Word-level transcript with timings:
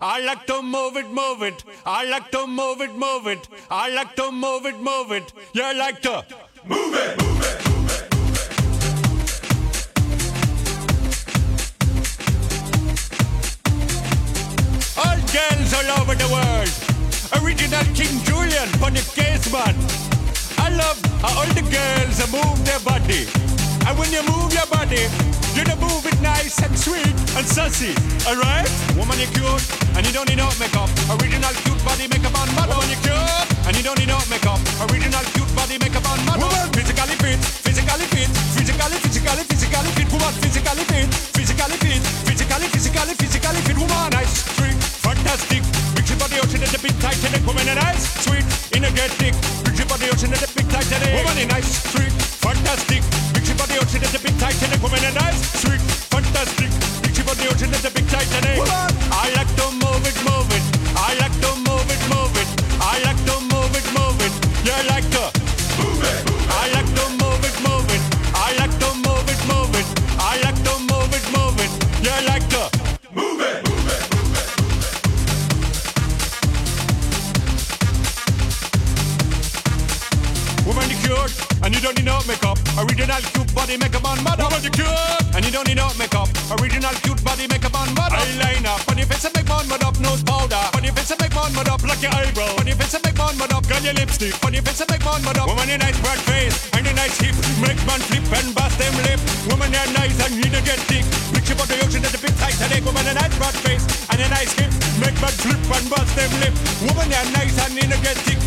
I 0.00 0.20
like 0.20 0.46
to 0.46 0.62
move 0.62 0.96
it, 0.96 1.10
move 1.10 1.42
it. 1.42 1.64
I 1.84 2.04
like 2.04 2.30
to 2.30 2.46
move 2.46 2.80
it, 2.80 2.94
move 2.94 3.26
it. 3.26 3.48
I 3.68 3.90
like 3.90 4.14
to 4.14 4.30
move 4.30 4.64
it, 4.64 4.78
move 4.78 5.10
it. 5.10 5.32
You 5.52 5.62
like 5.76 6.00
to 6.02 6.24
move 6.64 6.94
it, 6.94 7.20
move 7.20 7.42
it. 7.42 7.58
All 14.96 15.18
girls 15.34 15.74
all 15.74 15.90
over 16.00 16.14
the 16.14 16.28
world. 16.30 17.42
Original 17.42 17.82
King 17.96 18.22
Julien 18.22 18.68
for 18.78 18.90
the 18.92 19.02
case 19.18 19.52
man. 19.52 19.74
I 20.58 20.70
love 20.70 21.02
how 21.22 21.40
all 21.40 21.46
the 21.54 21.62
girls 21.62 22.20
move 22.30 22.64
their 22.64 22.78
body. 22.80 23.26
And 23.84 23.98
when 23.98 24.12
you 24.12 24.22
move 24.30 24.52
your 24.54 24.66
body, 24.66 25.08
nice 26.22 26.58
and 26.62 26.74
sweet 26.78 27.14
and 27.36 27.46
sassy. 27.46 27.94
Alright? 28.26 28.68
Woman, 28.96 29.18
you're 29.18 29.30
cute 29.34 29.62
and 29.96 30.02
you 30.06 30.12
don't 30.12 30.28
need 30.28 30.38
no 30.38 30.48
makeup. 30.58 30.90
Original 31.18 31.52
cute 31.64 31.82
body 31.84 32.06
makeup 32.08 32.34
on 32.38 32.48
model. 32.54 32.78
Woman, 32.78 32.90
you're 32.90 33.04
cute 33.04 33.18
and 33.66 33.74
you 33.76 33.82
don't 33.82 33.98
need 33.98 34.08
no 34.08 34.18
makeup. 34.30 34.60
Original 34.88 35.24
cute 35.34 35.52
body 35.54 35.76
makeup 35.78 36.06
on 36.08 36.18
model. 36.26 36.48
Woman, 36.48 36.66
physically 36.74 37.16
fit, 37.18 37.40
physically 37.64 38.06
fit, 38.10 38.30
physically, 38.56 38.98
physically, 39.02 39.44
physically 39.46 39.92
fit. 39.94 40.08
Woman, 40.12 40.32
physically 40.42 40.84
fit, 40.88 41.08
physically 41.36 41.78
fit, 41.82 42.02
physically, 42.26 42.66
physically, 42.72 43.14
physically 43.14 43.62
fit. 43.66 43.76
Woman, 43.78 44.10
nice, 44.12 44.34
sweet, 44.56 44.78
fantastic. 45.04 45.62
Ship 46.08 46.18
body 46.18 46.40
ocean 46.40 46.62
and 46.64 46.72
the 46.72 46.80
big 46.80 46.96
Titanic. 47.04 47.44
Woman, 47.44 47.68
a 47.68 47.74
nice, 47.74 48.08
sweet, 48.24 48.44
energetic. 48.72 49.36
Ship 49.76 49.88
body 49.88 50.08
ocean 50.08 50.32
and 50.32 50.40
the 50.40 50.48
big 50.56 50.64
Titanic. 50.72 51.20
Woman, 51.20 51.36
a 51.36 51.44
nice, 51.52 51.68
sweet, 51.92 52.12
fantastic. 52.40 53.07
I 58.10 59.30
like 59.36 59.52
to 59.56 59.70
move 59.72 60.06
it, 60.06 60.16
move 60.24 60.48
it. 60.52 60.62
I 60.96 61.14
like 61.20 61.32
to 61.40 61.50
move 61.60 61.90
it, 61.92 62.00
move 62.08 62.36
it. 62.40 62.48
I 62.80 62.98
like 63.04 63.20
to 63.26 63.40
move 63.52 63.74
it, 63.76 63.84
move 63.92 64.20
it. 64.24 64.32
You 64.64 64.72
like 64.88 65.04
to 65.12 65.30
move 65.76 66.02
it. 66.02 66.24
I 66.48 66.70
like 66.72 66.88
to 66.88 67.04
move 67.20 67.44
it, 67.44 67.56
move 67.60 67.90
it. 67.92 68.00
I 68.34 68.56
like 68.56 68.72
to 68.80 68.94
move 69.04 69.28
it, 69.28 69.40
move 69.46 69.74
it. 69.76 69.86
I 70.18 70.40
like 70.40 70.56
to 70.64 70.78
move 70.88 71.12
it, 71.12 71.24
move 71.36 71.60
it. 71.60 71.70
You 72.02 72.16
like 72.26 72.48
to 72.48 72.70
move 73.12 73.40
it. 73.40 73.60
Woman, 80.66 80.88
you 80.90 80.96
cute, 80.96 81.32
and 81.62 81.74
you 81.74 81.80
don't 81.80 81.96
need 81.96 82.06
no 82.06 82.20
makeup. 82.26 82.58
Original 82.78 83.20
cute 83.20 83.54
body 83.54 83.76
makeup 83.76 84.04
on 84.04 84.22
mother. 84.24 84.44
Woman, 84.44 84.62
you 84.62 84.70
cute, 84.70 84.88
and 85.34 85.44
you 85.44 85.50
don't 85.50 85.66
need 85.68 85.76
no 85.76 85.90
makeup. 85.98 86.28
Original 86.60 86.94
cute 87.02 87.22
body 87.22 87.47
man 93.28 93.38
mud 93.38 93.52
up. 93.52 93.68
Girl, 93.68 93.82
your 93.84 93.94
lipstick, 93.94 94.32
on 94.44 94.54
your 94.54 94.62
face 94.62 94.80
and 94.80 94.90
make 94.90 95.04
man 95.04 95.22
mud 95.24 95.36
up. 95.36 95.46
Woman, 95.48 95.68
your 95.68 95.78
nice 95.78 95.98
broad 96.00 96.18
face 96.24 96.56
and 96.72 96.84
your 96.86 96.94
nice 96.94 97.16
hip, 97.20 97.36
make 97.60 97.80
man 97.84 98.00
flip 98.08 98.24
and 98.24 98.54
bust 98.54 98.78
them 98.78 98.94
lip. 99.04 99.20
Woman, 99.48 99.72
you're 99.72 99.92
nice 99.92 100.16
and 100.24 100.32
you 100.40 100.48
don't 100.48 100.64
get 100.64 100.80
thick. 100.88 101.04
Picture 101.34 101.52
about 101.52 101.68
the 101.68 101.76
ocean 101.84 102.04
at 102.04 102.12
the 102.12 102.20
big 102.24 102.34
Titanic. 102.40 102.84
Woman, 102.84 103.04
a 103.06 103.14
nice 103.14 103.36
broad 103.36 103.56
face 103.64 103.84
and 104.08 104.20
a 104.20 104.28
nice 104.28 104.52
hip, 104.56 104.72
make 105.00 105.18
man 105.20 105.34
flip 105.44 105.60
and 105.60 105.86
bust 105.90 106.12
them 106.16 106.32
lip. 106.40 106.54
Woman, 106.88 107.08
you're 107.12 107.30
nice 107.36 107.56
and 107.64 107.74
you 107.76 107.84
don't 107.84 108.02
get 108.02 108.16
thick. 108.24 108.37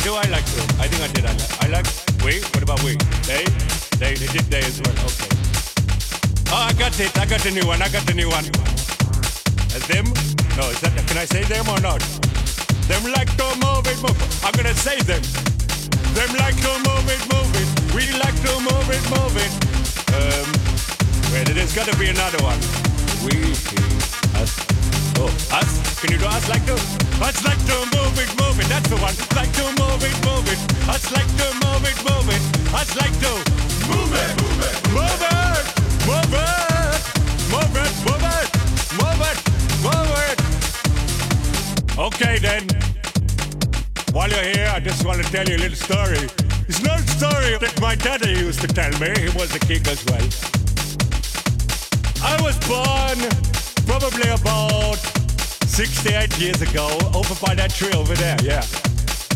Do? 0.00 0.14
I 0.14 0.24
like 0.28 0.44
to. 0.44 0.60
I 0.80 0.88
think 0.88 1.02
I 1.04 1.08
did. 1.12 1.24
I 1.26 1.32
like. 1.32 1.52
I 1.64 1.66
like. 1.68 1.88
We. 2.24 2.40
What 2.52 2.62
about 2.62 2.82
we? 2.82 2.96
They. 3.28 3.44
They. 4.00 4.14
They 4.16 4.28
did 4.32 4.46
they 4.48 4.64
as 4.64 4.80
well. 4.80 4.96
Okay. 5.08 5.30
Oh, 6.52 6.66
I 6.68 6.72
got 6.74 6.98
it. 6.98 7.12
I 7.18 7.26
got 7.26 7.40
the 7.40 7.50
new 7.50 7.66
one. 7.66 7.82
I 7.82 7.88
got 7.88 8.04
the 8.06 8.14
new 8.14 8.28
one. 8.28 8.44
As 9.76 9.84
them? 9.86 10.06
No, 10.56 10.68
is 10.72 10.80
that? 10.80 10.92
Can 11.06 11.18
I 11.18 11.24
say 11.24 11.44
them 11.44 11.68
or 11.68 11.80
not? 11.80 12.00
Them 12.88 13.06
like 13.12 13.30
to 13.38 13.46
move 13.62 13.86
it, 13.86 13.98
move. 14.02 14.18
it. 14.18 14.30
I'm 14.44 14.52
gonna 14.52 14.74
say 14.74 14.98
them. 15.06 15.22
Them 16.16 16.30
like 16.42 16.58
to 16.58 16.72
move 16.82 17.06
it, 17.06 17.22
move 17.30 17.50
it. 17.54 17.68
We 17.94 18.10
like 18.18 18.34
to 18.42 18.52
move 18.66 18.88
it, 18.90 19.04
move 19.14 19.36
it. 19.38 19.52
Um, 20.10 20.48
wait, 21.32 21.46
there's 21.54 21.74
gotta 21.74 21.96
be 21.96 22.08
another 22.10 22.42
one. 22.42 22.58
We, 23.22 23.54
us. 24.42 24.50
Oh, 25.22 25.30
us? 25.54 25.70
Can 26.00 26.10
you 26.10 26.18
do 26.18 26.26
us 26.26 26.48
like 26.48 26.66
to? 26.66 26.74
Us 26.74 27.44
like 27.44 27.62
to 27.70 27.76
move 27.94 28.18
it. 28.18 28.19
Okay 42.22 42.38
then. 42.38 42.68
While 44.12 44.28
you're 44.28 44.52
here, 44.52 44.68
I 44.68 44.78
just 44.78 45.06
want 45.06 45.24
to 45.24 45.32
tell 45.32 45.48
you 45.48 45.56
a 45.56 45.62
little 45.64 45.74
story. 45.74 46.20
It's 46.68 46.82
not 46.82 47.00
a 47.00 47.08
story 47.16 47.56
that 47.56 47.80
my 47.80 47.94
daddy 47.94 48.36
used 48.36 48.60
to 48.60 48.68
tell 48.68 48.92
me. 49.00 49.08
He 49.16 49.32
was 49.32 49.48
a 49.56 49.58
king 49.58 49.80
as 49.88 50.04
well. 50.04 50.20
I 52.20 52.36
was 52.44 52.60
born 52.68 53.16
probably 53.88 54.28
about 54.28 55.00
68 55.64 56.36
years 56.36 56.60
ago, 56.60 56.92
over 57.16 57.32
by 57.40 57.54
that 57.54 57.72
tree 57.72 57.92
over 57.96 58.12
there, 58.12 58.36
yeah. 58.44 58.68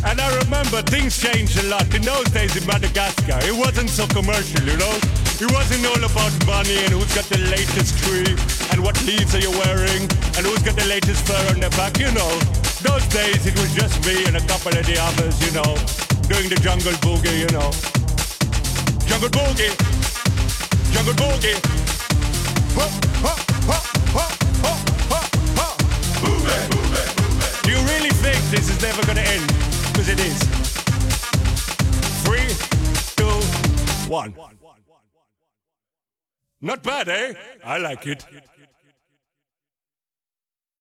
And 0.04 0.20
I 0.20 0.28
remember 0.44 0.82
things 0.82 1.16
changed 1.16 1.56
a 1.64 1.66
lot. 1.72 1.88
In 1.94 2.02
those 2.02 2.28
days 2.36 2.52
in 2.54 2.66
Madagascar, 2.66 3.40
it 3.48 3.56
wasn't 3.56 3.88
so 3.88 4.06
commercial, 4.08 4.60
you 4.60 4.76
know? 4.76 4.92
It 5.40 5.48
wasn't 5.56 5.88
all 5.88 6.04
about 6.04 6.36
money 6.44 6.84
and 6.84 6.92
who's 6.92 7.14
got 7.16 7.24
the 7.32 7.40
latest 7.48 7.96
tree 8.04 8.36
and 8.76 8.84
what 8.84 9.00
leaves 9.08 9.34
are 9.34 9.40
you 9.40 9.56
wearing 9.64 10.04
and 10.36 10.44
who's 10.44 10.60
got 10.60 10.76
the 10.76 10.84
latest 10.84 11.24
fur 11.24 11.48
on 11.48 11.60
their 11.60 11.72
back, 11.80 11.96
you 11.96 12.12
know? 12.12 12.63
Those 12.84 13.06
days 13.08 13.46
it 13.46 13.58
was 13.58 13.74
just 13.74 14.04
me 14.06 14.26
and 14.26 14.36
a 14.36 14.44
couple 14.46 14.76
of 14.76 14.84
the 14.84 14.98
others, 15.00 15.40
you 15.40 15.52
know, 15.56 15.72
doing 16.28 16.48
the 16.52 16.60
jungle 16.60 16.92
boogie, 17.00 17.38
you 17.40 17.48
know. 17.56 17.72
Jungle 19.08 19.30
boogie, 19.30 19.72
jungle 20.92 21.14
boogie. 21.14 21.56
It, 21.56 21.64
move 26.22 26.44
it. 26.46 27.64
Do 27.64 27.70
you 27.70 27.80
really 27.92 28.10
think 28.10 28.38
this 28.50 28.68
is 28.68 28.80
never 28.82 29.04
gonna 29.06 29.20
end? 29.20 29.46
Because 29.92 30.08
it 30.10 30.20
is. 30.20 30.38
Three, 32.24 32.48
two, 33.16 33.40
one. 34.12 34.34
Not 36.60 36.82
bad, 36.82 37.08
eh? 37.08 37.32
I 37.64 37.78
like 37.78 38.06
it. 38.06 38.26